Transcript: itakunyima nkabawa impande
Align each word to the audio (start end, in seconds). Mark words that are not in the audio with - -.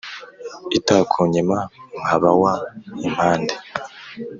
itakunyima 0.77 1.57
nkabawa 1.99 2.51
impande 3.07 3.55